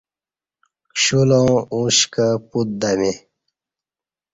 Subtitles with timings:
[0.95, 3.17] کشولاں اُشکہ پُت دمیں